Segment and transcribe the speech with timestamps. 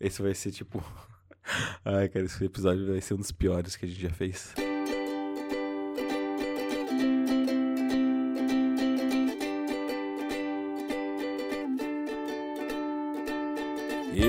[0.00, 0.82] Esse vai ser tipo.
[1.84, 4.54] Ai, cara, esse episódio vai ser um dos piores que a gente já fez.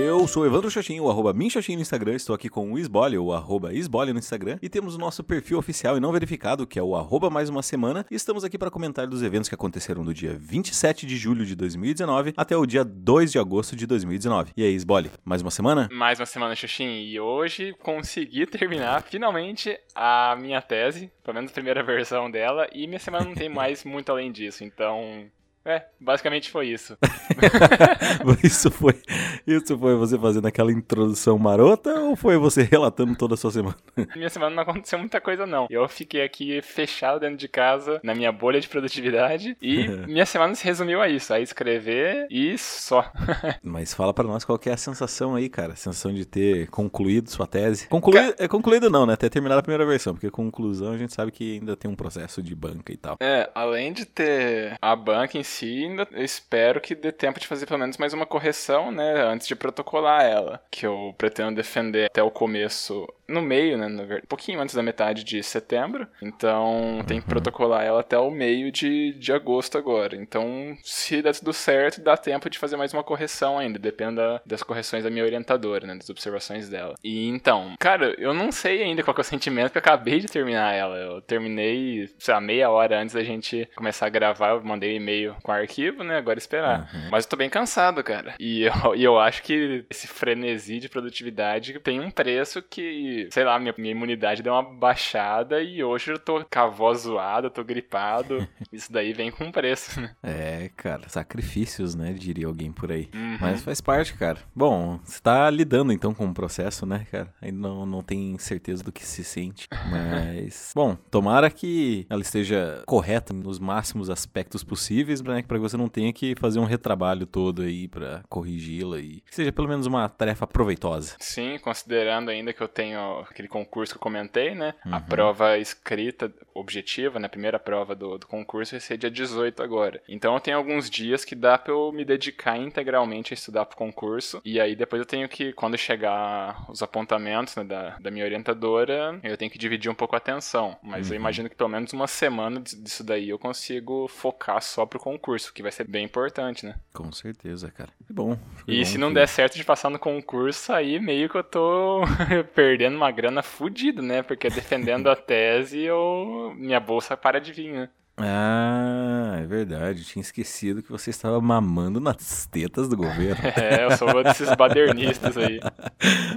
[0.03, 3.31] Eu sou Evandro Xoxin, o arroba Minxoxin no Instagram, estou aqui com o Isbole, o
[3.31, 6.81] arroba Isbole no Instagram, e temos o nosso perfil oficial e não verificado, que é
[6.81, 10.11] o arroba mais uma semana, e estamos aqui para comentar dos eventos que aconteceram do
[10.11, 14.53] dia 27 de julho de 2019 até o dia 2 de agosto de 2019.
[14.57, 15.87] E aí, Isbole, mais uma semana?
[15.91, 21.53] Mais uma semana, Xoxin, e hoje consegui terminar finalmente a minha tese, pelo menos a
[21.53, 25.29] primeira versão dela, e minha semana não tem mais muito além disso, então
[25.65, 26.97] é, basicamente foi isso.
[28.43, 28.99] isso foi
[29.45, 33.75] isso foi você fazendo aquela introdução marota ou foi você relatando toda a sua semana?
[34.15, 35.67] Minha semana não aconteceu muita coisa não.
[35.69, 40.55] Eu fiquei aqui fechado dentro de casa, na minha bolha de produtividade e minha semana
[40.55, 43.11] se resumiu a isso, a escrever e só.
[43.63, 47.29] Mas fala para nós qual é a sensação aí, cara, a sensação de ter concluído
[47.29, 47.87] sua tese.
[47.87, 49.15] Concluído, é concluído não, né?
[49.15, 52.41] Ter terminado a primeira versão, porque conclusão a gente sabe que ainda tem um processo
[52.41, 53.17] de banca e tal.
[53.19, 57.65] É, além de ter a banca em si, ainda espero que dê tempo de fazer
[57.65, 62.23] pelo menos mais uma correção, né, antes de protocolar ela, que eu pretendo defender até
[62.23, 63.87] o começo no meio, né?
[63.87, 66.07] Um pouquinho antes da metade de setembro.
[66.21, 67.29] Então tem que uhum.
[67.29, 70.15] protocolar ela até o meio de, de agosto agora.
[70.15, 73.79] Então, se der tudo certo, dá tempo de fazer mais uma correção ainda.
[73.79, 75.95] Depende das correções da minha orientadora, né?
[75.95, 76.95] Das observações dela.
[77.03, 80.27] E então, cara, eu não sei ainda qual é o sentimento, porque eu acabei de
[80.27, 80.97] terminar ela.
[80.97, 84.49] Eu terminei, sei lá, meia hora antes da gente começar a gravar.
[84.49, 86.17] Eu mandei um e-mail com o arquivo, né?
[86.17, 86.89] Agora esperar.
[86.93, 87.09] Uhum.
[87.11, 88.35] Mas eu tô bem cansado, cara.
[88.39, 93.43] E eu, e eu acho que esse frenesi de produtividade tem um preço que sei
[93.43, 97.49] lá, minha, minha imunidade deu uma baixada e hoje eu tô com a voz zoada,
[97.49, 98.47] tô gripado.
[98.71, 100.15] Isso daí vem com preço, né?
[100.23, 102.13] É, cara, sacrifícios, né?
[102.13, 103.09] Diria alguém por aí.
[103.13, 103.37] Uhum.
[103.39, 104.39] Mas faz parte, cara.
[104.55, 107.33] Bom, você tá lidando então com o processo, né, cara?
[107.41, 109.67] Ainda não, não tem certeza do que se sente.
[109.89, 115.43] Mas, bom, tomara que ela esteja correta nos máximos aspectos possíveis, né?
[115.47, 119.35] Pra que você não tenha que fazer um retrabalho todo aí pra corrigi-la e que
[119.35, 121.15] seja pelo menos uma tarefa proveitosa.
[121.19, 124.73] Sim, considerando ainda que eu tenho aquele concurso que eu comentei, né?
[124.85, 124.95] Uhum.
[124.95, 127.25] A prova escrita objetiva, né?
[127.25, 130.01] A primeira prova do, do concurso vai ser dia 18 agora.
[130.07, 133.77] Então eu tenho alguns dias que dá pra eu me dedicar integralmente a estudar pro
[133.77, 134.41] concurso.
[134.43, 139.19] E aí depois eu tenho que, quando chegar os apontamentos né, da, da minha orientadora,
[139.23, 140.77] eu tenho que dividir um pouco a atenção.
[140.81, 141.13] Mas uhum.
[141.13, 145.53] eu imagino que pelo menos uma semana disso daí eu consigo focar só pro concurso,
[145.53, 146.75] que vai ser bem importante, né?
[146.93, 147.89] Com certeza, cara.
[148.05, 148.37] Que bom.
[148.65, 151.43] Que e bom se não der certo de passar no concurso, aí meio que eu
[151.43, 152.01] tô
[152.53, 154.23] perdendo uma grana fodida, né?
[154.23, 156.53] Porque defendendo a tese, eu...
[156.55, 157.89] minha bolsa para de vir, né?
[158.17, 160.01] Ah, é verdade.
[160.01, 163.41] Eu tinha esquecido que você estava mamando nas tetas do governo.
[163.57, 165.59] é, eu sou um desses badernistas aí.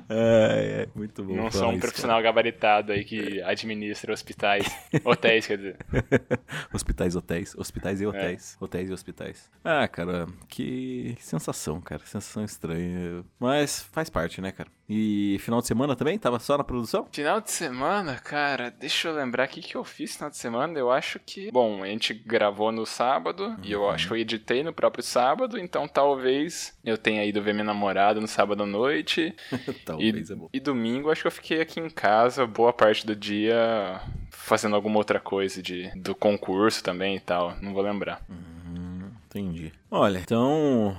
[0.07, 1.35] É, é muito bom.
[1.35, 2.25] Não sou um isso, profissional cara.
[2.25, 4.67] gabaritado aí que administra hospitais.
[5.03, 5.77] hotéis, quer dizer.
[6.73, 7.55] hospitais, hotéis.
[7.57, 8.57] Hospitais e hotéis.
[8.61, 8.65] É.
[8.65, 9.51] Hotéis e hospitais.
[9.65, 12.03] Ah, cara, que sensação, cara.
[12.05, 13.25] Sensação estranha.
[13.39, 14.69] Mas faz parte, né, cara?
[14.89, 16.19] E final de semana também?
[16.19, 17.09] Tava só na produção?
[17.11, 20.79] Final de semana, cara, deixa eu lembrar o que, que eu fiz final de semana.
[20.79, 21.51] Eu acho que.
[21.51, 23.57] Bom, a gente gravou no sábado uhum.
[23.63, 27.53] e eu acho que eu editei no próprio sábado, então talvez eu tenha ido ver
[27.53, 29.35] minha namorada no sábado à noite.
[29.85, 30.49] talvez e, é bom.
[30.53, 34.99] E domingo acho que eu fiquei aqui em casa boa parte do dia fazendo alguma
[34.99, 37.57] outra coisa de, do concurso também e tal.
[37.61, 38.21] Não vou lembrar.
[38.29, 39.73] Uhum, entendi.
[39.91, 40.97] Olha, então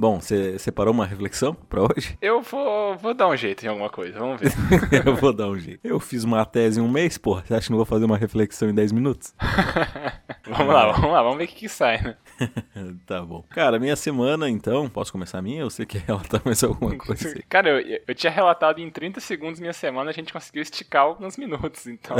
[0.00, 2.16] Bom, você separou uma reflexão para hoje?
[2.22, 4.52] Eu vou, vou dar um jeito em alguma coisa, vamos ver.
[5.04, 5.80] eu vou dar um jeito.
[5.82, 7.42] Eu fiz uma tese em um mês, porra.
[7.44, 9.34] Você acha que não vou fazer uma reflexão em 10 minutos?
[10.46, 12.16] vamos lá, vamos lá, vamos ver o que, que sai, né?
[13.06, 13.42] tá bom.
[13.50, 17.30] Cara, minha semana, então, posso começar a minha ou você quer relatar mais alguma coisa?
[17.30, 17.42] Aí?
[17.48, 21.36] Cara, eu, eu tinha relatado em 30 segundos minha semana, a gente conseguiu esticar alguns
[21.36, 22.16] minutos, então.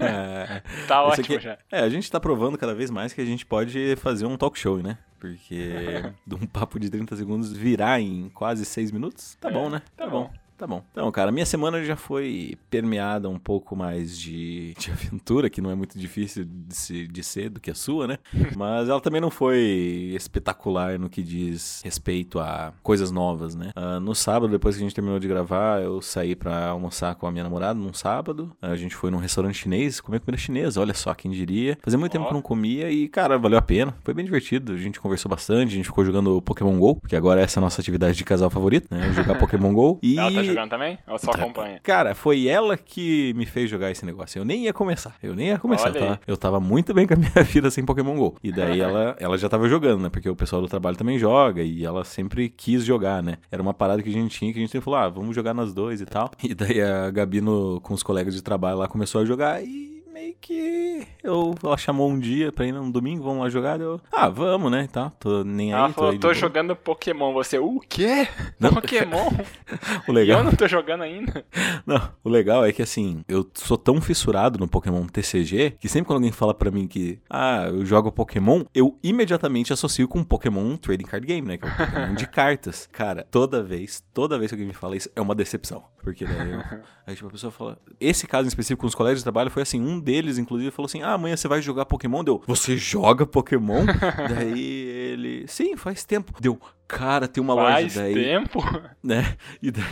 [0.00, 1.58] é, tá ótimo aqui, já.
[1.70, 4.58] É, a gente tá provando cada vez mais que a gente pode fazer um talk
[4.58, 4.96] show, né?
[5.18, 5.72] Porque
[6.26, 9.80] de um papo de 30 segundos virar em quase 6 minutos, tá é, bom, né?
[9.96, 10.24] Tá, tá bom.
[10.24, 10.45] bom.
[10.56, 10.82] Tá bom.
[10.90, 15.70] Então, cara, minha semana já foi permeada um pouco mais de, de aventura, que não
[15.70, 18.18] é muito difícil de, se, de ser do que a sua, né?
[18.56, 23.70] Mas ela também não foi espetacular no que diz respeito a coisas novas, né?
[23.76, 27.26] Uh, no sábado, depois que a gente terminou de gravar, eu saí para almoçar com
[27.26, 28.56] a minha namorada num sábado.
[28.62, 31.78] A gente foi num restaurante chinês, comer comida chinesa, olha só, quem diria.
[31.82, 32.14] Fazia muito oh.
[32.14, 33.94] tempo que eu não comia e, cara, valeu a pena.
[34.02, 34.72] Foi bem divertido.
[34.72, 37.64] A gente conversou bastante, a gente ficou jogando Pokémon GO, porque agora essa é a
[37.64, 39.12] nossa atividade de casal favorito, né?
[39.12, 39.98] Jogar Pokémon GO.
[40.02, 40.16] E.
[40.48, 40.98] Tá jogando também?
[41.06, 41.80] Ou só acompanha?
[41.82, 44.38] Cara, foi ela que me fez jogar esse negócio.
[44.38, 45.14] Eu nem ia começar.
[45.22, 46.18] Eu nem ia começar, tá?
[46.26, 48.36] Eu tava muito bem com a minha vida sem Pokémon GO.
[48.42, 50.08] E daí ela, ela já tava jogando, né?
[50.10, 53.38] Porque o pessoal do trabalho também joga e ela sempre quis jogar, né?
[53.50, 55.54] Era uma parada que a gente tinha que a gente sempre falou, ah, vamos jogar
[55.54, 56.30] nas dois e tal.
[56.42, 59.95] E daí a Gabi no- com os colegas de trabalho lá começou a jogar e
[60.16, 63.78] meio que eu, ela chamou um dia pra ir num domingo, vamos lá jogar.
[63.78, 64.88] Eu, ah, vamos, né?
[64.90, 65.10] Tal.
[65.20, 66.34] Tô nem aí, Ela tô falou, tô boa.
[66.34, 67.34] jogando Pokémon.
[67.34, 68.26] Você, o quê?
[68.58, 68.70] Não.
[68.72, 69.28] Pokémon?
[70.08, 70.38] O E legal.
[70.38, 71.44] eu não tô jogando ainda.
[71.84, 76.06] Não, o legal é que assim, eu sou tão fissurado no Pokémon TCG que sempre
[76.06, 80.76] quando alguém fala pra mim que, ah, eu jogo Pokémon, eu imediatamente associo com Pokémon
[80.76, 81.58] Trading Card Game, né?
[81.58, 82.88] Que é o Pokémon de cartas.
[82.90, 85.84] Cara, toda vez, toda vez que alguém me fala isso, é uma decepção.
[86.02, 86.60] Porque daí eu.
[87.06, 87.78] Aí, tipo, a pessoa fala.
[88.00, 90.86] Esse caso em específico com os colegas de trabalho foi assim: um deles, inclusive, falou
[90.86, 92.22] assim: ah, amanhã você vai jogar Pokémon?
[92.22, 93.84] Deu, você joga Pokémon?
[94.30, 96.32] daí ele, sim, faz tempo.
[96.40, 98.60] Deu, cara, tem uma Faz loja daí tempo.
[99.02, 99.34] né?
[99.60, 99.82] E daí.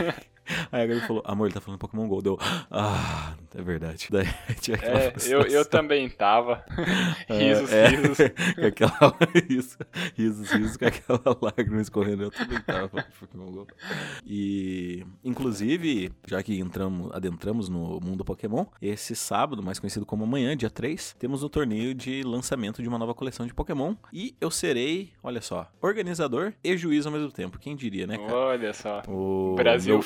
[0.71, 2.21] Aí a Gabi falou, amor, ele tá falando Pokémon GO.
[2.21, 2.37] Deu,
[2.71, 4.07] ah, é verdade.
[4.09, 4.25] Daí
[4.61, 6.63] tinha aquela É, eu, eu também tava.
[7.29, 8.17] risos, é, risos.
[8.55, 9.17] com aquela,
[9.49, 9.77] isso,
[10.15, 12.23] risos, risos, com aquela lágrima escorrendo.
[12.23, 13.67] Eu também tava falando de Pokémon GO.
[14.25, 20.55] E, inclusive, já que entramos, adentramos no mundo Pokémon, esse sábado, mais conhecido como amanhã,
[20.55, 23.95] dia 3, temos o torneio de lançamento de uma nova coleção de Pokémon.
[24.11, 27.59] E eu serei, olha só, organizador e juiz ao mesmo tempo.
[27.59, 28.33] Quem diria, né, cara?
[28.33, 29.01] Olha só.
[29.07, 30.01] O Brasil meu-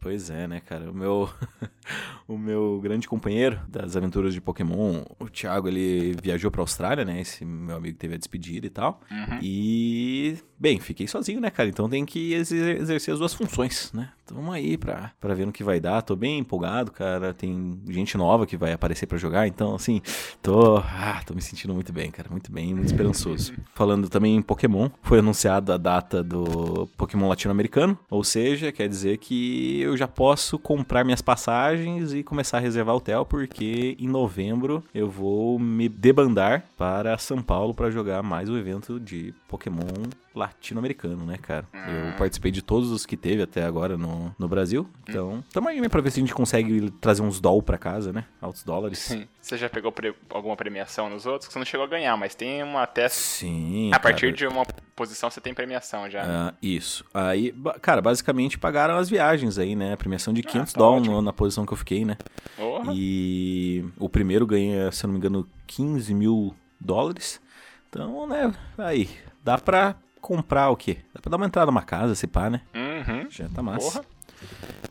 [0.00, 0.90] Pois é, né, cara?
[0.90, 1.28] O meu,
[2.26, 7.20] o meu grande companheiro das aventuras de Pokémon, o Thiago, ele viajou pra Austrália, né?
[7.20, 9.00] Esse meu amigo teve a despedida e tal.
[9.10, 9.38] Uhum.
[9.42, 11.68] E, bem, fiquei sozinho, né, cara?
[11.68, 14.10] Então tem que exer- exercer as duas funções, né?
[14.24, 16.02] Então vamos aí pra, pra ver no que vai dar.
[16.02, 17.34] Tô bem empolgado, cara.
[17.34, 19.48] Tem gente nova que vai aparecer pra jogar.
[19.48, 20.00] Então, assim,
[20.40, 22.28] tô, ah, tô me sentindo muito bem, cara.
[22.30, 23.52] Muito bem, muito esperançoso.
[23.74, 27.98] Falando também em Pokémon, foi anunciada a data do Pokémon latino-americano.
[28.08, 32.96] Ou seja, quer dizer que eu já posso comprar minhas passagens e começar a reservar
[32.96, 38.56] hotel, porque em novembro eu vou me debandar para São Paulo para jogar mais o
[38.56, 41.66] evento de Pokémon latino-americano, né, cara?
[41.72, 44.88] Eu participei de todos os que teve até agora no, no Brasil.
[45.08, 48.12] Então, tamo aí né, pra ver se a gente consegue trazer uns doll pra casa,
[48.12, 48.24] né?
[48.40, 48.98] Altos dólares.
[48.98, 49.26] Sim.
[49.40, 51.46] Você já pegou pre- alguma premiação nos outros?
[51.48, 53.08] Que você não chegou a ganhar, mas tem uma até.
[53.08, 53.90] Sim.
[53.92, 54.32] A partir cara.
[54.36, 56.22] de uma posição você tem premiação já.
[56.24, 57.04] Ah, isso.
[57.12, 59.96] Aí, cara, basicamente pagaram as viagens aí, né?
[59.96, 62.16] Premiação de 500 tá dólares no- na posição que eu fiquei, né?
[62.56, 62.92] Porra.
[62.94, 67.40] E o primeiro ganha, se eu não me engano, 15 mil dólares.
[67.88, 69.08] Então, né, aí,
[69.42, 70.98] dá pra comprar o quê?
[71.14, 72.60] Dá pra dar uma entrada numa casa, se pá, né?
[72.74, 73.26] Uhum.
[73.30, 74.00] Já tá massa.
[74.00, 74.04] Porra.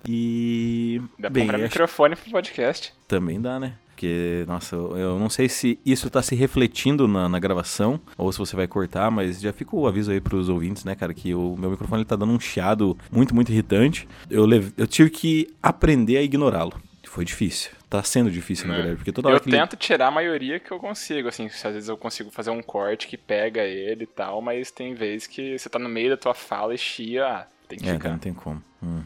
[0.07, 1.01] E.
[1.17, 2.93] Dá pra bem, comprar acho- microfone pro podcast.
[3.07, 3.73] também dá, né?
[3.89, 8.31] Porque, nossa, eu eu não sei se isso tá se refletindo na, na gravação ou
[8.31, 11.33] se você vai cortar, mas já fica o aviso aí pros ouvintes, né, cara, que
[11.35, 14.07] o meu microfone ele tá dando um chiado muito, muito irritante.
[14.29, 16.73] Eu, leve- eu tive que aprender a ignorá-lo.
[17.09, 17.71] Foi difícil.
[17.89, 18.77] Tá sendo difícil, na É.
[18.77, 21.61] verdade, porque toda hora Eu que tento tirar a maioria que eu consigo, assim, às
[21.63, 25.57] vezes eu consigo fazer um corte que pega ele e tal, mas tem vezes que
[25.57, 28.00] você tá no meio da tua fala e chia, ah, tem que É, ficar.
[28.03, 28.61] cara, não tem como.
[28.81, 29.03] Uhum.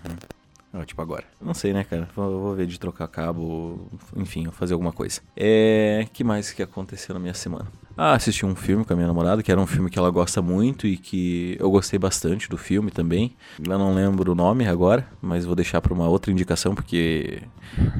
[0.73, 1.23] Ó, tipo agora.
[1.41, 2.09] Não sei, né, cara?
[2.15, 5.21] Vou, vou ver de trocar cabo, enfim, fazer alguma coisa.
[5.37, 6.05] É.
[6.11, 7.67] que mais que aconteceu na minha semana?
[7.95, 10.41] Ah, assisti um filme com a minha namorada, que era um filme que ela gosta
[10.41, 13.35] muito e que eu gostei bastante do filme também.
[13.59, 17.43] Eu não lembro o nome agora, mas vou deixar pra uma outra indicação, porque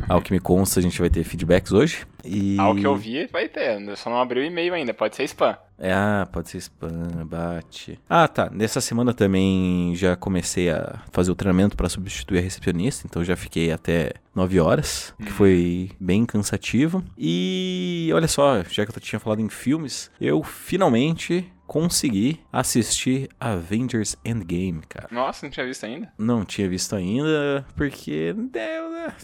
[0.09, 2.07] ao que me consta a gente vai ter feedbacks hoje.
[2.23, 2.57] E...
[2.59, 5.23] Ao que eu vi, vai ter, eu só não abri o e-mail ainda, pode ser
[5.23, 5.57] spam.
[5.77, 7.99] É, ah, pode ser spam, bate.
[8.09, 8.49] Ah, tá.
[8.49, 13.35] Nessa semana também já comecei a fazer o treinamento pra substituir a recepcionista, então já
[13.35, 17.03] fiquei até 9 horas, que foi bem cansativo.
[17.17, 24.15] E olha só, já que eu tinha falado em filmes, eu finalmente consegui assistir Avengers
[24.23, 25.07] Endgame, cara.
[25.11, 26.13] Nossa, não tinha visto ainda?
[26.17, 28.79] Não tinha visto ainda, porque é,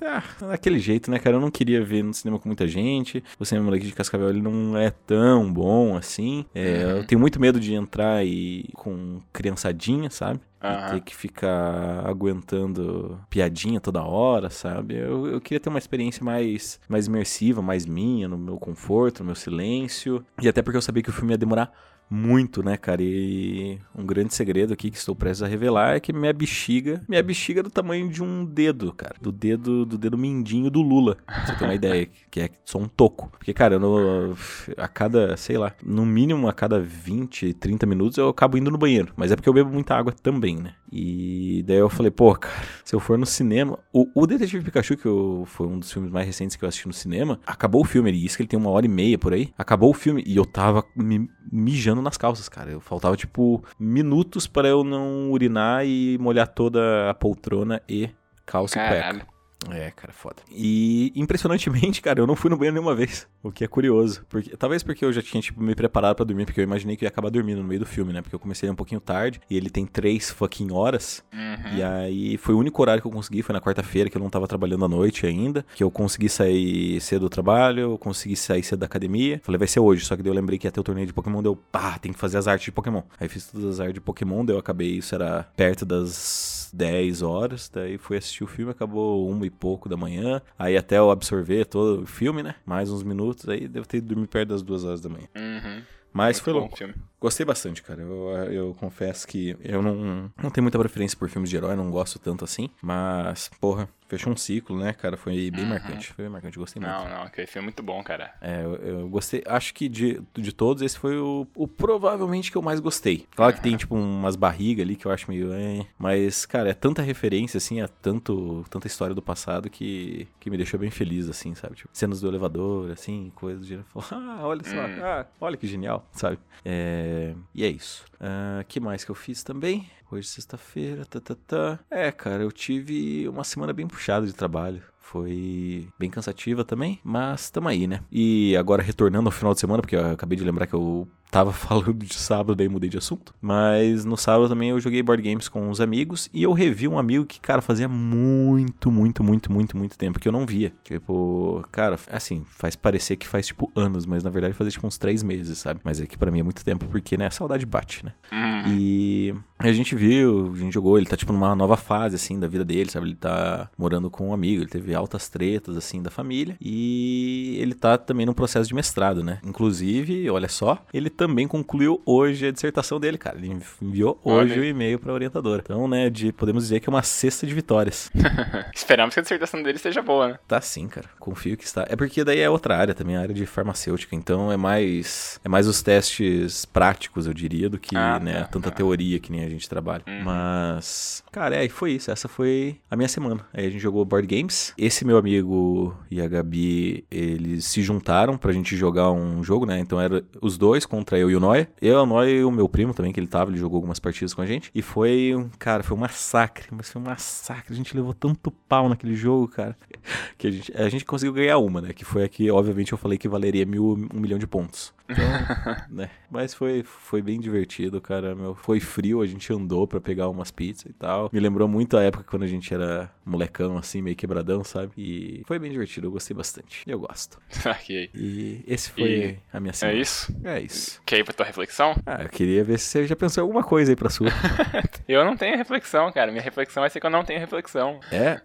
[0.05, 1.35] ah, daquele jeito, né, cara?
[1.35, 3.23] Eu não queria ver no cinema com muita gente.
[3.39, 6.45] O cinema aqui de Cascavel ele não é tão bom assim.
[6.55, 6.89] É, Uhum.
[6.99, 10.39] Eu tenho muito medo de entrar e com criançadinha, sabe?
[10.61, 10.85] E Aham.
[10.87, 14.95] ter que ficar aguentando piadinha toda hora, sabe?
[14.95, 19.27] Eu, eu queria ter uma experiência mais, mais imersiva, mais minha, no meu conforto, no
[19.27, 20.25] meu silêncio.
[20.41, 21.71] E até porque eu sabia que o filme ia demorar
[22.09, 23.01] muito, né, cara?
[23.01, 27.21] E um grande segredo aqui que estou prestes a revelar é que minha bexiga, minha
[27.21, 29.15] bexiga é do tamanho de um dedo, cara.
[29.21, 31.17] Do dedo, do dedo mindinho do Lula.
[31.25, 33.29] Pra você ter uma ideia, que é só um toco.
[33.37, 34.35] Porque, cara, eu não,
[34.77, 38.77] a cada, sei lá, no mínimo a cada 20, 30 minutos eu acabo indo no
[38.77, 39.13] banheiro.
[39.15, 40.73] Mas é porque eu bebo muita água também, né?
[40.91, 43.77] E daí eu falei, pô, cara, se eu for no cinema.
[43.93, 46.87] O, o Detetive Pikachu, que eu, foi um dos filmes mais recentes que eu assisti
[46.87, 48.09] no cinema, acabou o filme.
[48.09, 49.53] Ele disse que ele tem uma hora e meia por aí.
[49.57, 52.71] Acabou o filme e eu tava me mijando nas calças, cara.
[52.71, 58.09] Eu faltava, tipo, minutos para eu não urinar e molhar toda a poltrona e
[58.45, 59.38] calça e cueca.
[59.69, 60.37] É, cara, foda.
[60.51, 63.27] E impressionantemente, cara, eu não fui no banheiro nenhuma vez.
[63.43, 64.25] O que é curioso.
[64.29, 67.03] Porque, talvez porque eu já tinha, tipo, me preparado para dormir, porque eu imaginei que
[67.03, 68.21] eu ia acabar dormindo no meio do filme, né?
[68.21, 71.23] Porque eu comecei um pouquinho tarde e ele tem três fucking horas.
[71.33, 71.77] Uhum.
[71.77, 74.29] E aí foi o único horário que eu consegui, foi na quarta-feira, que eu não
[74.29, 75.65] tava trabalhando à noite ainda.
[75.75, 79.41] Que eu consegui sair cedo do trabalho, eu consegui sair cedo da academia.
[79.43, 81.13] Falei, vai ser hoje, só que daí eu lembrei que ia ter o torneio de
[81.13, 83.01] Pokémon, deu, pá, tem que fazer as artes de Pokémon.
[83.19, 87.21] Aí fiz todas as artes de Pokémon, daí eu acabei, isso era perto das 10
[87.21, 90.41] horas, daí fui assistir o filme, acabou uma e pouco da manhã.
[90.57, 92.55] Aí até eu absorver todo o filme, né?
[92.65, 95.27] Mais uns minutos, aí devo ter dormido perto das duas horas da manhã.
[95.35, 95.83] Uhum.
[96.11, 96.77] Mas Muito foi louco.
[96.77, 96.95] Filme.
[97.19, 98.01] Gostei bastante, cara.
[98.01, 101.91] Eu, eu confesso que eu não, não tenho muita preferência por filmes de herói, não
[101.91, 102.69] gosto tanto assim.
[102.81, 105.17] Mas, porra, fechou um ciclo, né, cara?
[105.17, 105.69] Foi bem uhum.
[105.69, 106.13] marcante.
[106.13, 107.09] Foi bem marcante, gostei não, muito.
[107.09, 108.33] Não, não, aquele filme é muito bom, cara.
[108.41, 109.43] É, eu, eu, gostei.
[109.45, 113.27] Acho que de, de todos, esse foi o, o provavelmente que eu mais gostei.
[113.35, 113.57] Claro uhum.
[113.57, 115.53] que tem, tipo, umas barrigas ali que eu acho meio.
[115.53, 120.49] É, mas, cara, é tanta referência, assim, a tanto, tanta história do passado que, que
[120.49, 121.75] me deixou bem feliz, assim, sabe?
[121.75, 123.79] Tipo, cenas do elevador, assim, coisas de.
[124.11, 125.03] Ah, olha só, uhum.
[125.05, 126.39] ah, olha que genial, sabe?
[126.65, 127.08] É,
[127.53, 128.05] e é isso.
[128.15, 129.89] Uh, que mais que eu fiz também?
[130.11, 131.79] Hoje sexta-feira, tá, tá, tá.
[131.89, 134.81] É, cara, eu tive uma semana bem puxada de trabalho.
[135.11, 138.01] Foi bem cansativa também, mas tamo aí, né?
[138.11, 141.51] E agora retornando ao final de semana, porque eu acabei de lembrar que eu tava
[141.53, 143.33] falando de sábado, daí mudei de assunto.
[143.41, 146.99] Mas no sábado também eu joguei board games com uns amigos e eu revi um
[146.99, 150.71] amigo que, cara, fazia muito, muito, muito, muito, muito tempo que eu não via.
[150.83, 154.99] Tipo, cara, assim, faz parecer que faz tipo anos, mas na verdade fazia tipo uns
[154.99, 155.79] três meses, sabe?
[155.83, 158.13] Mas é que pra mim é muito tempo porque, né, a saudade bate, né?
[158.31, 158.73] Uhum.
[158.73, 162.47] E a gente viu, a gente jogou, ele tá tipo numa nova fase, assim, da
[162.47, 163.07] vida dele, sabe?
[163.07, 167.73] Ele tá morando com um amigo, ele teve altas tretas, assim, da família e ele
[167.73, 169.39] tá também num processo de mestrado, né?
[169.43, 173.37] Inclusive, olha só, ele também concluiu hoje a dissertação dele, cara.
[173.37, 175.61] Ele enviou hoje o e-mail pra orientadora.
[175.63, 178.09] Então, né, de, podemos dizer que é uma cesta de vitórias.
[178.73, 180.39] Esperamos que a dissertação dele seja boa, né?
[180.47, 181.09] Tá sim, cara.
[181.19, 181.85] Confio que está.
[181.89, 184.15] É porque daí é outra área também, a área de farmacêutica.
[184.15, 188.45] Então é mais é mais os testes práticos, eu diria, do que, ah, né, tá.
[188.45, 190.03] tanta teoria que nem a gente trabalha.
[190.07, 190.23] Uhum.
[190.23, 192.11] Mas, cara, é, foi isso.
[192.11, 193.45] Essa foi a minha semana.
[193.53, 194.73] Aí a gente jogou board games.
[194.77, 199.79] Esse meu amigo e a Gabi, eles se juntaram pra gente jogar um jogo, né?
[199.79, 201.69] Então era os dois contra eu e o Noia.
[201.81, 204.33] Eu, o Noia e o meu primo também, que ele tava, ele jogou algumas partidas
[204.33, 204.71] com a gente.
[204.73, 207.73] E foi, um cara, foi um massacre, mas foi um massacre.
[207.73, 209.77] A gente levou tanto pau naquele jogo, cara,
[210.37, 211.93] que a gente, a gente conseguiu ganhar uma, né?
[211.93, 214.93] Que foi a que, obviamente, eu falei que valeria mil, um milhão de pontos.
[215.09, 215.25] Então,
[215.89, 216.09] né?
[216.29, 218.35] Mas foi, foi bem divertido, cara.
[218.35, 221.29] Meu, foi frio, a gente andou para pegar umas pizzas e tal.
[221.31, 224.91] Me lembrou muito a época quando a gente era molecão, assim, meio quebradão, sabe?
[224.97, 226.83] E foi bem divertido, eu gostei bastante.
[226.87, 227.39] Eu gosto.
[227.65, 228.09] ok.
[228.13, 229.97] E esse foi e a minha semana.
[229.97, 230.35] É isso?
[230.43, 231.01] É isso.
[231.05, 231.95] Quer ir pra tua reflexão?
[232.05, 234.27] Ah, eu queria ver se você já pensou em alguma coisa aí pra sua.
[235.07, 236.31] eu não tenho reflexão, cara.
[236.31, 237.99] Minha reflexão vai ser que eu não tenho reflexão.
[238.11, 238.41] É?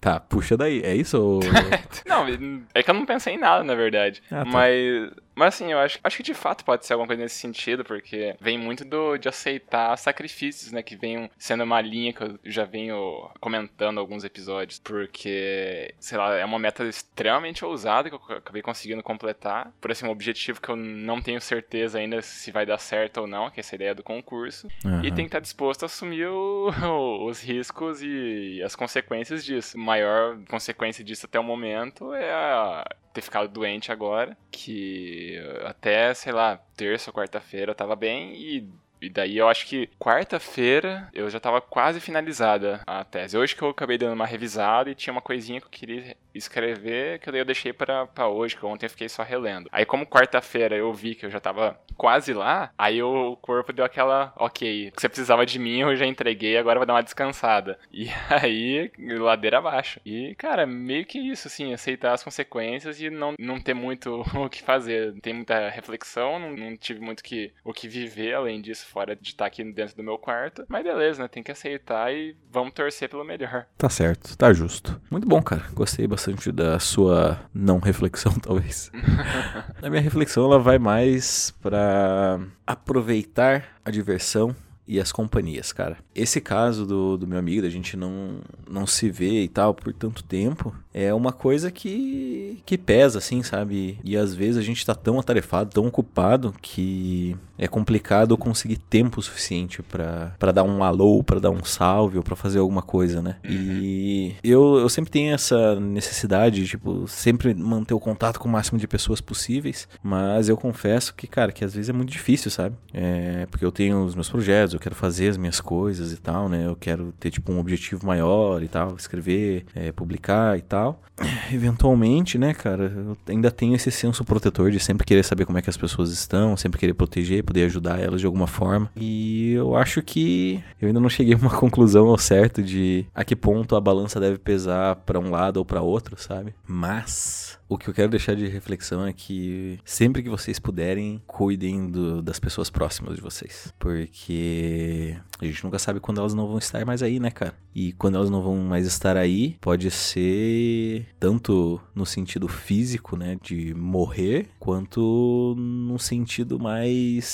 [0.00, 0.82] Tá, puxa daí.
[0.82, 1.40] É isso ou...
[2.06, 2.26] não,
[2.74, 4.22] é que eu não pensei em nada, na verdade.
[4.30, 4.44] Ah, tá.
[4.44, 7.84] Mas mas assim, eu acho, acho que de fato pode ser alguma coisa nesse sentido,
[7.84, 10.82] porque vem muito do, de aceitar sacrifícios, né?
[10.82, 16.34] Que vem sendo uma linha que eu já venho comentando alguns episódios, porque, sei lá,
[16.36, 20.68] é uma meta extremamente ousada que eu acabei conseguindo completar, por assim, um objetivo que
[20.68, 23.94] eu não tenho certeza ainda se vai dar certo ou não, que é essa ideia
[23.94, 25.00] do concurso, uhum.
[25.04, 29.76] e tem que estar disposto a assumir o, os riscos e as consequências disso.
[29.76, 35.23] A maior consequência disso até o momento é a ter ficado doente agora, que
[35.64, 38.68] até, sei lá, terça ou quarta-feira eu tava bem e
[39.04, 43.36] e daí eu acho que quarta-feira eu já tava quase finalizada a tese.
[43.36, 47.18] Hoje que eu acabei dando uma revisada e tinha uma coisinha que eu queria escrever,
[47.18, 49.68] que eu deixei para hoje, que ontem eu fiquei só relendo.
[49.72, 53.84] Aí como quarta-feira eu vi que eu já tava quase lá, aí o corpo deu
[53.84, 57.78] aquela, ok, você precisava de mim, eu já entreguei, agora vai dar uma descansada.
[57.92, 60.00] E aí, ladeira abaixo.
[60.04, 64.48] E, cara, meio que isso, assim, aceitar as consequências e não, não ter muito o
[64.48, 65.12] que fazer.
[65.12, 69.14] Não tem muita reflexão, não, não tive muito que, o que viver além disso fora
[69.14, 70.64] de estar aqui dentro do meu quarto.
[70.68, 71.28] Mas beleza, né?
[71.28, 73.66] Tem que aceitar e vamos torcer pelo melhor.
[73.78, 75.00] Tá certo, tá justo.
[75.10, 75.62] Muito bom, cara.
[75.72, 78.90] Gostei bastante da sua não reflexão, talvez.
[79.82, 84.54] a minha reflexão ela vai mais para aproveitar a diversão
[84.86, 85.96] e as companhias, cara.
[86.14, 89.92] Esse caso do, do meu amigo, da gente não, não se ver e tal por
[89.92, 93.98] tanto tempo, é uma coisa que, que pesa, assim, sabe?
[94.04, 99.22] E às vezes a gente tá tão atarefado, tão ocupado, que é complicado conseguir tempo
[99.22, 103.36] suficiente para dar um alô, para dar um salve ou pra fazer alguma coisa, né?
[103.44, 104.36] E uhum.
[104.44, 108.86] eu, eu sempre tenho essa necessidade, tipo, sempre manter o contato com o máximo de
[108.86, 112.76] pessoas possíveis, mas eu confesso que, cara, que às vezes é muito difícil, sabe?
[112.92, 116.48] É, porque eu tenho os meus projetos, eu quero fazer as minhas coisas e tal,
[116.48, 116.66] né?
[116.66, 121.02] Eu quero ter, tipo, um objetivo maior e tal, escrever, é, publicar e tal.
[121.52, 125.62] Eventualmente, né, cara, eu ainda tenho esse senso protetor de sempre querer saber como é
[125.62, 128.90] que as pessoas estão, sempre querer proteger, poder ajudar elas de alguma forma.
[128.96, 133.24] E eu acho que eu ainda não cheguei a uma conclusão ao certo de a
[133.24, 136.54] que ponto a balança deve pesar para um lado ou para outro, sabe?
[136.66, 141.90] Mas o que eu quero deixar de reflexão é que sempre que vocês puderem, cuidem
[141.90, 143.72] do, das pessoas próximas de vocês.
[143.78, 147.54] Porque a gente nunca sabe quando elas não vão estar mais aí, né, cara?
[147.74, 153.36] E quando elas não vão mais estar aí, pode ser tanto no sentido físico, né,
[153.42, 157.24] de morrer, quanto no sentido mais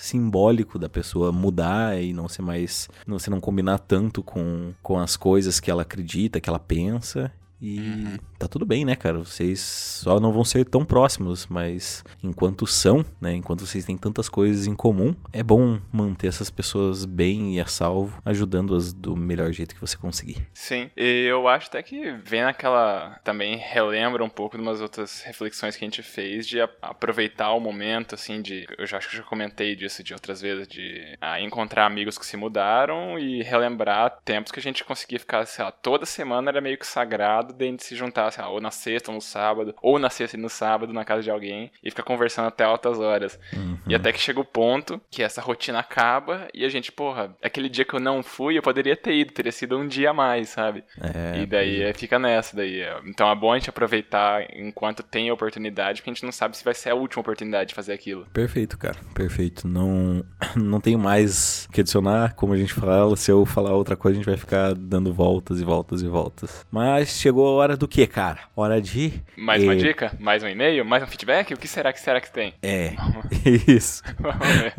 [0.00, 2.88] simbólico da pessoa mudar e não ser mais.
[3.06, 7.32] Não, você não combinar tanto com, com as coisas que ela acredita, que ela pensa.
[7.60, 8.16] E uhum.
[8.38, 9.18] tá tudo bem, né, cara?
[9.18, 13.34] Vocês só não vão ser tão próximos, mas enquanto são, né?
[13.34, 17.66] Enquanto vocês têm tantas coisas em comum, é bom manter essas pessoas bem e a
[17.66, 20.46] salvo, ajudando-as do melhor jeito que você conseguir.
[20.54, 23.18] Sim, e eu acho até que vem aquela.
[23.24, 27.60] Também relembra um pouco de umas outras reflexões que a gente fez de aproveitar o
[27.60, 28.66] momento, assim, de.
[28.78, 32.26] Eu já acho que já comentei disso de outras vezes, de ah, encontrar amigos que
[32.26, 36.60] se mudaram e relembrar tempos que a gente conseguia ficar, sei lá, toda semana era
[36.60, 39.20] meio que sagrado sábado, de a gente se juntar, assim, ou na sexta ou no
[39.20, 42.64] sábado, ou na sexta e no sábado, na casa de alguém, e ficar conversando até
[42.64, 43.38] altas horas.
[43.52, 43.78] Uhum.
[43.86, 47.68] E até que chega o ponto que essa rotina acaba e a gente, porra, aquele
[47.68, 50.50] dia que eu não fui, eu poderia ter ido, teria sido um dia a mais,
[50.50, 50.84] sabe?
[51.00, 51.92] É, e daí é.
[51.94, 52.82] fica nessa daí.
[53.06, 56.56] Então é bom a gente aproveitar enquanto tem a oportunidade, porque a gente não sabe
[56.56, 58.26] se vai ser a última oportunidade de fazer aquilo.
[58.32, 58.96] Perfeito, cara.
[59.14, 59.66] Perfeito.
[59.66, 60.24] Não,
[60.56, 64.18] não tenho mais que adicionar, como a gente fala, se eu falar outra coisa, a
[64.18, 66.66] gente vai ficar dando voltas e voltas e voltas.
[66.70, 68.40] Mas chegou chegou a hora do que, cara?
[68.56, 69.12] Hora de.
[69.36, 70.12] Mais uma dica?
[70.18, 70.84] Mais um e-mail?
[70.84, 71.54] Mais um feedback?
[71.54, 72.52] O que será que será que tem?
[72.60, 72.94] É.
[73.68, 74.02] Isso.
[74.18, 74.74] Vamos ver.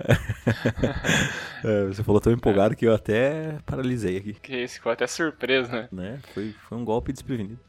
[1.64, 2.76] é, você falou tão empolgado é.
[2.76, 4.34] que eu até paralisei aqui.
[4.34, 5.88] Que isso, ficou até surpreso, né?
[5.90, 6.20] né?
[6.34, 7.60] Foi, foi um golpe desprevenido.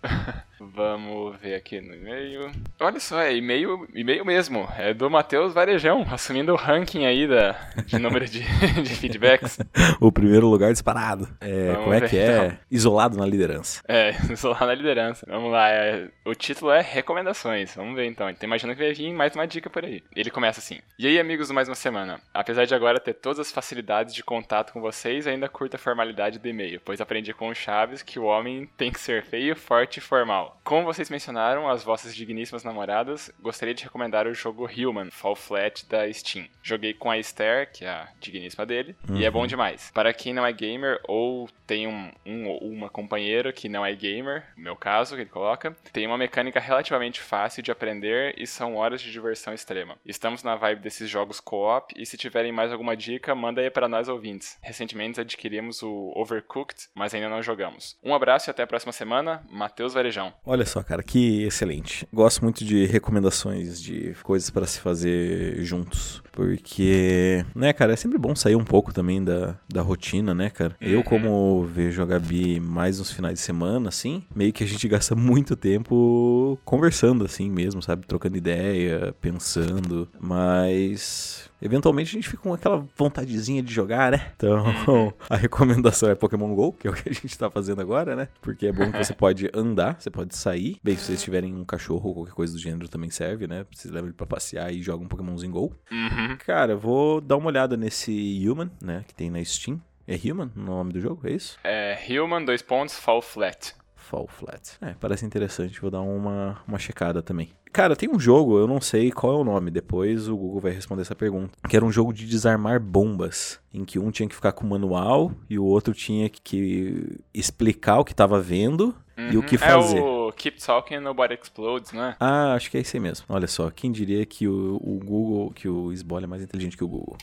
[0.60, 2.52] Vamos ver aqui no e-mail.
[2.78, 4.68] Olha só, é e-mail, e-mail mesmo.
[4.76, 7.52] É do Matheus Varejão, assumindo o ranking aí da,
[7.86, 8.40] de número de,
[8.82, 9.58] de feedbacks.
[9.98, 11.26] o primeiro lugar disparado.
[11.40, 12.46] É, como é ver, que é?
[12.46, 12.58] Então.
[12.70, 13.82] Isolado na liderança.
[13.88, 15.24] É, isolado na liderança.
[15.26, 17.74] Vamos lá, é, o título é Recomendações.
[17.74, 18.28] Vamos ver então.
[18.28, 20.02] Então imagina que vai vir mais uma dica por aí.
[20.14, 20.78] Ele começa assim.
[20.98, 22.20] E aí, amigos do Mais Uma Semana?
[22.34, 26.38] Apesar de agora ter todas as facilidades de contato com vocês, ainda curta a formalidade
[26.38, 29.96] do e-mail, pois aprendi com o Chaves que o homem tem que ser feio, forte
[29.98, 30.49] e formal.
[30.64, 35.86] Como vocês mencionaram, as vossas digníssimas namoradas, gostaria de recomendar o jogo Human, Fall Flat
[35.88, 36.46] da Steam.
[36.62, 39.16] Joguei com a Esther, que é a digníssima dele, uhum.
[39.16, 39.46] e é bom uhum.
[39.46, 39.90] demais.
[39.92, 43.94] Para quem não é gamer ou tem um, um ou uma companheira que não é
[43.94, 48.46] gamer, no meu caso, que ele coloca, tem uma mecânica relativamente fácil de aprender e
[48.46, 49.96] são horas de diversão extrema.
[50.04, 53.88] Estamos na vibe desses jogos co-op e se tiverem mais alguma dica, manda aí para
[53.88, 54.58] nós ouvintes.
[54.62, 57.98] Recentemente adquirimos o Overcooked, mas ainda não jogamos.
[58.02, 59.44] Um abraço e até a próxima semana.
[59.50, 60.32] Matheus Varejão.
[60.44, 62.06] Olha só, cara, que excelente.
[62.12, 66.22] Gosto muito de recomendações de coisas para se fazer juntos.
[66.32, 70.74] Porque, né, cara, é sempre bom sair um pouco também da, da rotina, né, cara?
[70.80, 71.04] Eu, uhum.
[71.04, 75.14] como vejo a Gabi mais nos finais de semana, assim, meio que a gente gasta
[75.14, 78.06] muito tempo conversando, assim mesmo, sabe?
[78.06, 80.08] Trocando ideia, pensando.
[80.18, 84.32] Mas eventualmente a gente fica com aquela vontadezinha de jogar, né?
[84.36, 88.16] Então, a recomendação é Pokémon GO, que é o que a gente tá fazendo agora,
[88.16, 88.28] né?
[88.40, 90.78] Porque é bom que você pode andar, você pode sair.
[90.82, 93.66] Bem, se vocês tiverem um cachorro ou qualquer coisa do gênero também serve, né?
[93.72, 95.72] Você leva ele pra passear e joga um Pokémonzinho GO.
[95.90, 96.36] Uhum.
[96.44, 99.04] Cara, vou dar uma olhada nesse Human, né?
[99.06, 99.80] Que tem na Steam.
[100.06, 101.56] É Human o nome do jogo, é isso?
[101.62, 103.74] É Human, dois pontos, Fall Flat.
[104.10, 104.72] Fall Flat.
[104.82, 107.50] É, parece interessante, vou dar uma, uma checada também.
[107.72, 110.72] Cara, tem um jogo, eu não sei qual é o nome, depois o Google vai
[110.72, 111.52] responder essa pergunta.
[111.68, 114.68] Que era um jogo de desarmar bombas, em que um tinha que ficar com o
[114.68, 119.30] manual e o outro tinha que explicar o que estava vendo uhum.
[119.30, 119.60] e o que uhum.
[119.60, 119.98] fazer.
[119.98, 122.16] É o Keep Talking Nobody Explodes, né?
[122.18, 123.26] Ah, acho que é esse mesmo.
[123.28, 126.84] Olha só, quem diria que o, o Google, que o Sbole é mais inteligente que
[126.84, 127.16] o Google.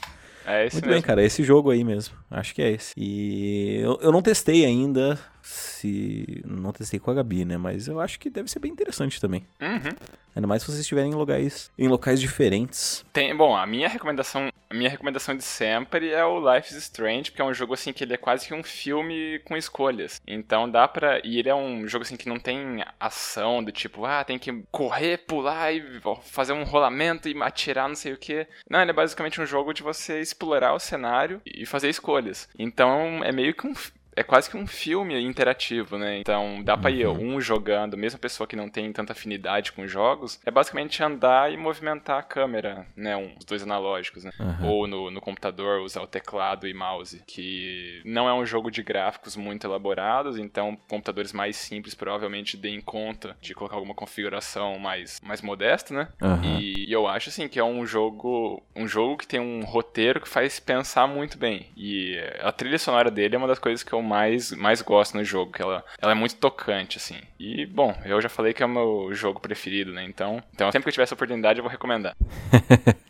[0.45, 1.01] É esse Muito mesmo.
[1.01, 2.15] bem, cara, é esse jogo aí mesmo.
[2.31, 2.93] Acho que é esse.
[2.95, 6.43] E eu, eu não testei ainda, se.
[6.45, 7.57] Não testei com a Gabi, né?
[7.57, 9.45] Mas eu acho que deve ser bem interessante também.
[9.61, 9.95] Uhum.
[10.35, 13.03] Ainda mais se vocês estiverem em locais, em locais diferentes.
[13.11, 17.31] Tem, bom, a minha recomendação, a minha recomendação de sempre é o Life is Strange,
[17.31, 20.21] porque é um jogo assim que ele é quase que um filme com escolhas.
[20.27, 21.19] Então dá pra.
[21.23, 24.63] E ele é um jogo assim que não tem ação do tipo, ah, tem que
[24.69, 25.83] correr, pular e
[26.21, 28.45] fazer um rolamento e atirar, não sei o que.
[28.69, 32.47] Não, ele é basicamente um jogo de você explorar o cenário e fazer escolhas.
[32.59, 33.73] Então é meio que um
[34.17, 36.17] é quase que um filme interativo, né?
[36.19, 37.35] Então dá pra ir Uhum.
[37.35, 41.53] um jogando, mesmo a pessoa que não tem tanta afinidade com jogos, é basicamente andar
[41.53, 43.15] e movimentar a câmera, né?
[43.15, 44.31] Um, os dois analógicos, né?
[44.39, 44.65] Aham.
[44.65, 48.81] Ou no, no computador usar o teclado e mouse, que não é um jogo de
[48.81, 55.19] gráficos muito elaborados, então computadores mais simples provavelmente deem conta de colocar alguma configuração mais,
[55.21, 56.07] mais modesta, né?
[56.21, 56.41] Aham.
[56.43, 60.19] E, e eu acho assim que é um jogo, um jogo que tem um roteiro
[60.19, 61.67] que faz pensar muito bem.
[61.77, 65.23] E a trilha sonora dele é uma das coisas que eu mais, mais gosto no
[65.23, 67.19] jogo, que ela, ela é muito tocante assim.
[67.39, 70.03] E bom, eu já falei que é o meu jogo preferido, né?
[70.03, 72.15] Então, então sempre que eu tiver essa oportunidade eu vou recomendar.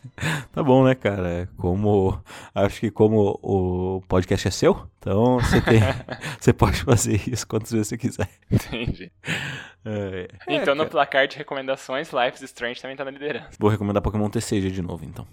[0.52, 1.48] Tá bom, né, cara?
[1.56, 2.20] Como.
[2.54, 5.80] Acho que como o podcast é seu, então você tem.
[6.40, 8.28] você pode fazer isso quantas vezes você quiser.
[8.50, 9.10] Entendi.
[9.84, 10.90] É, é, então no cara.
[10.90, 13.56] placar de recomendações, Life is Strange também tá na liderança.
[13.58, 15.26] Vou recomendar Pokémon TCG de novo, então.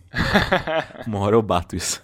[1.05, 2.01] Uma hora eu bato isso.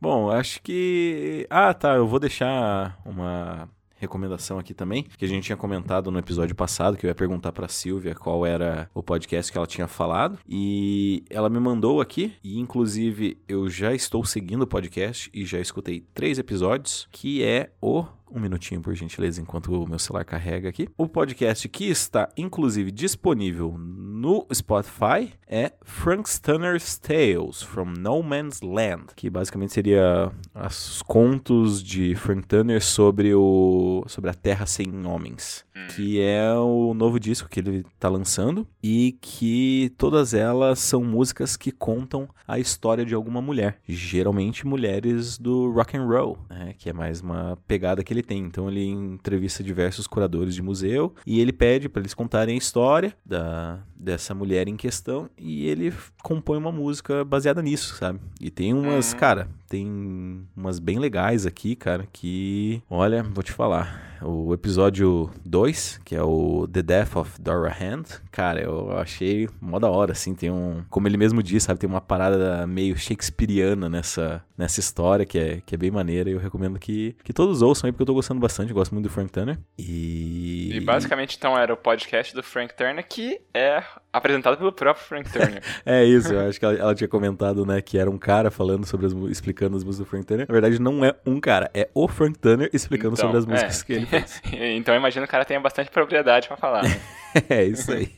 [0.00, 1.46] Bom, acho que.
[1.50, 1.94] Ah, tá.
[1.94, 3.68] Eu vou deixar uma
[4.00, 7.52] recomendação aqui também, que a gente tinha comentado no episódio passado, que eu ia perguntar
[7.52, 12.32] pra Silvia qual era o podcast que ela tinha falado, e ela me mandou aqui,
[12.42, 17.72] e inclusive eu já estou seguindo o podcast e já escutei três episódios, que é
[17.78, 20.88] o um minutinho, por gentileza, enquanto o meu celular carrega aqui.
[20.96, 28.60] O podcast que está, inclusive, disponível no Spotify é Frank Stunner's Tales from No Man's
[28.60, 35.04] Land, que basicamente seria os contos de Frank Turner sobre, o, sobre a Terra Sem
[35.04, 35.64] Homens,
[35.96, 41.56] que é o novo disco que ele está lançando e que todas elas são músicas
[41.56, 46.88] que contam a história de alguma mulher, geralmente mulheres do rock and roll, né, que
[46.88, 48.38] é mais uma pegada que ele tem.
[48.44, 53.14] Então ele entrevista diversos curadores de museu e ele pede para eles contarem a história
[53.24, 58.18] da, dessa mulher em questão e ele compõe uma música baseada nisso, sabe?
[58.40, 59.18] E tem umas, Uhum.
[59.18, 64.09] cara, tem umas bem legais aqui, cara, que, olha, vou te falar.
[64.22, 69.78] O episódio 2, que é o The Death of Dora Hand, cara, eu achei mó
[69.78, 73.88] da hora, assim, tem um, como ele mesmo diz, sabe, tem uma parada meio shakespeariana
[73.88, 77.62] nessa, nessa história, que é, que é bem maneira, e eu recomendo que, que todos
[77.62, 80.70] ouçam aí, porque eu tô gostando bastante, eu gosto muito do Frank Turner, e...
[80.72, 85.30] E basicamente então era o podcast do Frank Turner que é apresentado pelo próprio Frank
[85.32, 85.62] Turner.
[85.84, 88.86] É isso, eu acho que ela, ela tinha comentado, né, que era um cara falando
[88.86, 90.46] sobre as, explicando as músicas do Frank Turner.
[90.48, 93.82] Na verdade, não é um cara, é o Frank Turner explicando Então, sobre as músicas
[93.82, 93.84] é.
[93.84, 94.42] que ele fez.
[94.76, 96.82] então eu imagino que o cara tenha bastante propriedade pra falar.
[96.82, 97.00] Né?
[97.48, 98.10] é isso aí.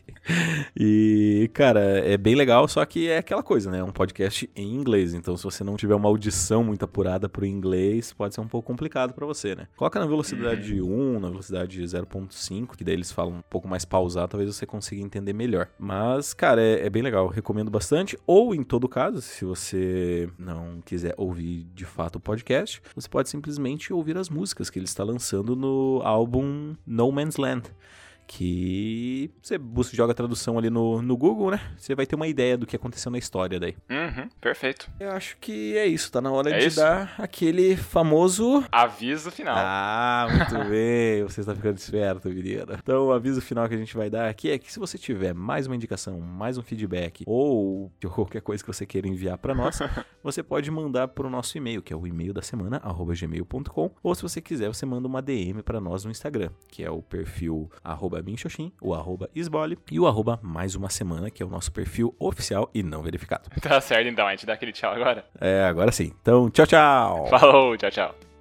[0.77, 3.79] E, cara, é bem legal, só que é aquela coisa, né?
[3.79, 7.45] É um podcast em inglês, então se você não tiver uma audição muito apurada pro
[7.45, 9.67] inglês, pode ser um pouco complicado pra você, né?
[9.77, 14.29] Coloca na velocidade 1, na velocidade 0.5, que daí eles falam um pouco mais pausado,
[14.29, 15.69] talvez você consiga entender melhor.
[15.85, 18.17] Mas, cara, é, é bem legal, recomendo bastante.
[18.25, 23.29] Ou, em todo caso, se você não quiser ouvir de fato o podcast, você pode
[23.29, 27.65] simplesmente ouvir as músicas que ele está lançando no álbum No Man's Land
[28.27, 31.61] que você busca, joga a tradução ali no, no Google, né?
[31.77, 33.77] Você vai ter uma ideia do que aconteceu na história daí.
[33.91, 34.91] Uhum, perfeito.
[34.99, 36.77] Eu acho que é isso, tá na hora É de isso?
[36.77, 38.65] dar aquele famoso.
[38.71, 39.55] Aviso final.
[39.59, 42.79] Ah, muito bem, você está ficando esperto, menina.
[42.83, 45.35] Então, o aviso final que a gente vai dar aqui é que se você tiver
[45.35, 49.79] mais uma indicação, mais um feedback ou qualquer coisa que você queira enviar para nós,
[50.23, 53.91] você pode mandar para o nosso e-mail, que é o e-mail da semana, arroba gmail.com,
[54.03, 57.03] ou se você quiser, você manda uma DM para nós no Instagram, que é o
[57.03, 57.71] perfil
[58.13, 61.73] arroba minxoxin, o arroba esbole e o arroba mais uma semana, que é o nosso
[61.73, 63.49] perfil oficial e não verificado.
[63.61, 65.25] Tá certo então, a gente dá aquele tchau agora.
[65.41, 66.13] É, agora sim.
[66.21, 67.27] Então, tchau, tchau!
[67.29, 68.32] Falou, tchau, tchau.